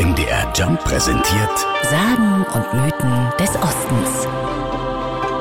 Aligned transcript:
MDR 0.00 0.50
Jump 0.56 0.82
präsentiert 0.82 1.58
Sagen 1.82 2.46
und 2.54 2.72
Mythen 2.72 3.28
des 3.38 3.50
Ostens. 3.56 4.26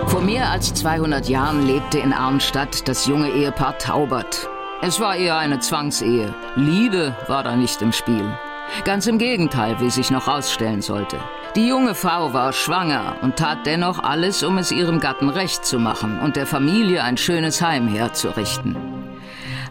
Vor 0.08 0.20
mehr 0.20 0.50
als 0.50 0.74
200 0.74 1.30
Jahren 1.30 1.66
lebte 1.66 2.00
in 2.00 2.12
Arnstadt 2.12 2.86
das 2.86 3.06
junge 3.06 3.30
Ehepaar 3.30 3.78
Taubert. 3.78 4.50
Es 4.82 5.00
war 5.00 5.16
eher 5.16 5.38
eine 5.38 5.60
Zwangsehe. 5.60 6.36
Liebe 6.58 7.16
war 7.28 7.44
da 7.44 7.56
nicht 7.56 7.82
im 7.82 7.94
Spiel. 7.94 8.26
Ganz 8.84 9.08
im 9.08 9.18
Gegenteil, 9.18 9.80
wie 9.80 9.90
sich 9.90 10.12
noch 10.12 10.28
rausstellen 10.28 10.82
sollte. 10.82 11.16
Die 11.56 11.70
junge 11.70 11.96
Frau 11.96 12.34
war 12.34 12.52
schwanger 12.52 13.16
und 13.22 13.38
tat 13.38 13.66
dennoch 13.66 14.00
alles, 14.00 14.44
um 14.44 14.58
es 14.58 14.74
ihrem 14.74 15.00
Gatten 15.00 15.30
recht 15.30 15.66
zu 15.66 15.80
machen 15.80 16.20
und 16.20 16.36
der 16.36 16.46
Familie 16.46 17.02
ein 17.06 17.16
schönes 17.16 17.62
Heim 17.62 17.88
herzurichten. 17.88 18.76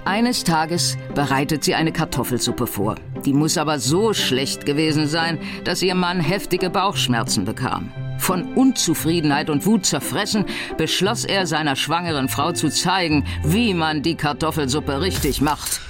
Eines 0.07 0.45
Tages 0.45 0.97
bereitet 1.15 1.63
sie 1.63 1.75
eine 1.75 1.93
Kartoffelsuppe 1.93 2.67
vor. 2.67 2.95
Die 3.25 3.33
muss 3.33 3.59
aber 3.59 3.79
so 3.79 4.13
schlecht 4.13 4.67
gewesen 4.67 5.07
sein, 5.07 5.39
dass 5.65 5.83
ihr 5.83 5.95
Mann 5.95 6.21
heftige 6.21 6.71
Bauchschmerzen 6.71 7.45
bekam. 7.45 7.93
Von 8.19 8.55
Unzufriedenheit 8.55 9.49
und 9.51 9.65
Wut 9.67 9.87
zerfressen, 9.87 10.45
beschloss 10.77 11.25
er 11.25 11.47
seiner 11.47 11.77
schwangeren 11.77 12.29
Frau 12.29 12.53
zu 12.53 12.69
zeigen, 12.69 13.25
wie 13.45 13.75
man 13.75 14.03
die 14.03 14.17
Kartoffelsuppe 14.17 15.01
richtig 15.01 15.41
macht. 15.41 15.81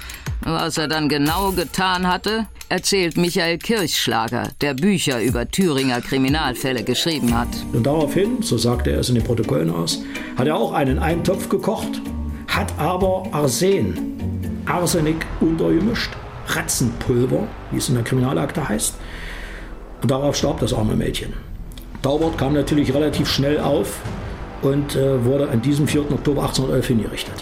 Was 0.43 0.79
er 0.79 0.89
dann 0.89 1.09
genau 1.09 1.53
getan 1.53 2.07
hatte, 2.07 2.47
erzählt 2.69 3.17
Michael 3.17 3.59
Kirchschlager, 3.59 4.51
der 4.61 4.75
Bücher 4.75 5.23
über 5.23 5.49
Thüringer 5.49 6.01
Kriminalfälle 6.01 6.85
geschrieben 6.85 7.37
hat. 7.37 7.49
Und 7.73 7.87
daraufhin, 7.87 8.43
so 8.43 8.57
sagte 8.57 8.91
er 8.91 9.01
es 9.01 9.09
in 9.09 9.17
den 9.17 9.25
Protokollen 9.25 9.71
aus, 9.71 10.03
hat 10.37 10.47
er 10.47 10.57
auch 10.57 10.73
einen 10.73 10.99
Eintopf 10.99 11.49
gekocht, 11.49 12.01
hat 12.47 12.73
aber 12.79 13.25
Arsen, 13.33 14.63
Arsenik 14.67 15.27
untergemischt, 15.41 16.11
Ratzenpulver, 16.49 17.47
wie 17.71 17.79
es 17.79 17.89
in 17.89 17.95
der 17.95 18.05
Kriminalakte 18.05 18.69
heißt. 18.69 18.95
Und 20.03 20.11
darauf 20.11 20.37
starb 20.37 20.61
das 20.61 20.73
arme 20.73 20.97
Mädchen. 20.97 21.33
Taubert 22.03 22.39
kam 22.39 22.55
natürlich 22.55 22.95
relativ 22.95 23.29
schnell 23.29 23.59
auf 23.59 24.01
und 24.63 24.95
äh, 24.97 25.25
wurde 25.25 25.49
an 25.49 25.63
diesem 25.63 25.89
4. 25.89 26.13
Oktober 26.13 26.43
1811 26.43 26.87
hingerichtet. 26.87 27.35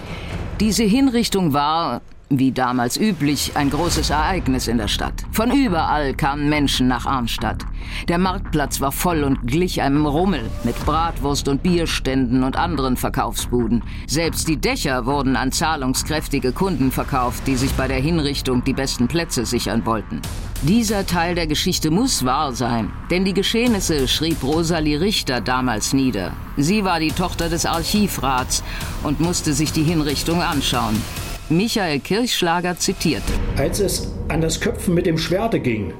Diese 0.60 0.84
Hinrichtung 0.84 1.52
war, 1.52 2.00
wie 2.28 2.50
damals 2.50 2.96
üblich, 2.96 3.52
ein 3.54 3.70
großes 3.70 4.10
Ereignis 4.10 4.66
in 4.66 4.78
der 4.78 4.88
Stadt. 4.88 5.24
Von 5.30 5.52
überall 5.52 6.14
kamen 6.14 6.48
Menschen 6.48 6.88
nach 6.88 7.06
Arnstadt. 7.06 7.64
Der 8.08 8.18
Marktplatz 8.18 8.80
war 8.80 8.90
voll 8.90 9.22
und 9.22 9.46
glich 9.46 9.80
einem 9.80 10.06
Rummel 10.06 10.42
mit 10.64 10.76
Bratwurst 10.84 11.46
und 11.48 11.62
Bierständen 11.62 12.42
und 12.42 12.56
anderen 12.56 12.96
Verkaufsbuden. 12.96 13.84
Selbst 14.06 14.48
die 14.48 14.56
Dächer 14.56 15.06
wurden 15.06 15.36
an 15.36 15.52
zahlungskräftige 15.52 16.52
Kunden 16.52 16.90
verkauft, 16.90 17.46
die 17.46 17.56
sich 17.56 17.72
bei 17.72 17.86
der 17.86 18.00
Hinrichtung 18.00 18.64
die 18.64 18.74
besten 18.74 19.06
Plätze 19.06 19.46
sichern 19.46 19.86
wollten. 19.86 20.20
Dieser 20.62 21.06
Teil 21.06 21.34
der 21.34 21.46
Geschichte 21.46 21.90
muss 21.90 22.24
wahr 22.24 22.52
sein, 22.52 22.90
denn 23.10 23.24
die 23.24 23.34
Geschehnisse 23.34 24.08
schrieb 24.08 24.42
Rosalie 24.42 25.00
Richter 25.00 25.40
damals 25.40 25.92
nieder. 25.92 26.32
Sie 26.56 26.82
war 26.82 26.98
die 26.98 27.12
Tochter 27.12 27.48
des 27.48 27.66
Archivrats 27.66 28.64
und 29.02 29.20
musste 29.20 29.52
sich 29.52 29.72
die 29.72 29.84
Hinrichtung 29.84 30.42
anschauen. 30.42 30.96
Michael 31.48 32.00
Kirchschlager 32.00 32.76
zitiert. 32.76 33.22
Als 33.56 33.78
es 33.78 34.12
an 34.26 34.40
das 34.40 34.60
Köpfen 34.60 34.94
mit 34.94 35.06
dem 35.06 35.16
Schwerte 35.16 35.60
ging, 35.60 35.92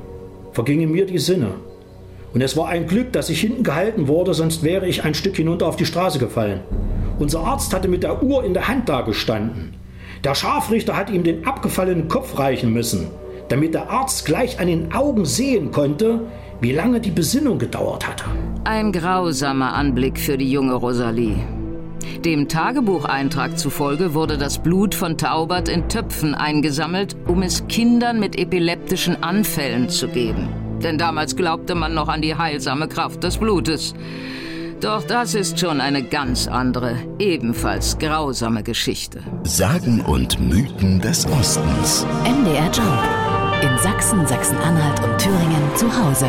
vergingen 0.52 0.90
mir 0.90 1.06
die 1.06 1.20
Sinne. 1.20 1.54
Und 2.34 2.40
es 2.40 2.56
war 2.56 2.68
ein 2.68 2.88
Glück, 2.88 3.12
dass 3.12 3.30
ich 3.30 3.40
hinten 3.40 3.62
gehalten 3.62 4.08
wurde, 4.08 4.34
sonst 4.34 4.64
wäre 4.64 4.88
ich 4.88 5.04
ein 5.04 5.14
Stück 5.14 5.36
hinunter 5.36 5.68
auf 5.68 5.76
die 5.76 5.86
Straße 5.86 6.18
gefallen. 6.18 6.62
Unser 7.20 7.40
Arzt 7.40 7.72
hatte 7.72 7.86
mit 7.86 8.02
der 8.02 8.24
Uhr 8.24 8.44
in 8.44 8.54
der 8.54 8.66
Hand 8.66 8.88
dagestanden. 8.88 9.74
Der 10.24 10.34
Scharfrichter 10.34 10.96
hat 10.96 11.10
ihm 11.10 11.22
den 11.22 11.46
abgefallenen 11.46 12.08
Kopf 12.08 12.38
reichen 12.38 12.72
müssen, 12.72 13.06
damit 13.48 13.74
der 13.74 13.88
Arzt 13.88 14.26
gleich 14.26 14.58
an 14.58 14.66
den 14.66 14.92
Augen 14.92 15.24
sehen 15.24 15.70
konnte, 15.70 16.22
wie 16.60 16.72
lange 16.72 17.00
die 17.00 17.12
Besinnung 17.12 17.60
gedauert 17.60 18.08
hatte. 18.08 18.24
Ein 18.64 18.90
grausamer 18.90 19.74
Anblick 19.74 20.18
für 20.18 20.36
die 20.36 20.50
junge 20.50 20.74
Rosalie. 20.74 21.36
Dem 22.24 22.48
Tagebucheintrag 22.48 23.58
zufolge 23.58 24.14
wurde 24.14 24.38
das 24.38 24.58
Blut 24.58 24.94
von 24.94 25.18
Taubert 25.18 25.68
in 25.68 25.88
Töpfen 25.88 26.34
eingesammelt, 26.34 27.16
um 27.26 27.42
es 27.42 27.66
Kindern 27.68 28.20
mit 28.20 28.38
epileptischen 28.38 29.22
Anfällen 29.22 29.88
zu 29.88 30.08
geben. 30.08 30.48
Denn 30.82 30.98
damals 30.98 31.36
glaubte 31.36 31.74
man 31.74 31.94
noch 31.94 32.08
an 32.08 32.22
die 32.22 32.34
heilsame 32.34 32.88
Kraft 32.88 33.24
des 33.24 33.38
Blutes. 33.38 33.94
Doch 34.80 35.02
das 35.02 35.34
ist 35.34 35.58
schon 35.58 35.80
eine 35.80 36.02
ganz 36.02 36.46
andere, 36.48 36.96
ebenfalls 37.18 37.98
grausame 37.98 38.62
Geschichte. 38.62 39.22
Sagen 39.44 40.02
und 40.02 40.38
Mythen 40.38 41.00
des 41.00 41.26
Ostens. 41.26 42.06
MDR 42.24 42.70
Jump. 42.72 43.62
In 43.62 43.78
Sachsen, 43.78 44.26
Sachsen-Anhalt 44.26 45.02
und 45.02 45.18
Thüringen 45.18 45.76
zu 45.76 45.86
Hause. 45.86 46.28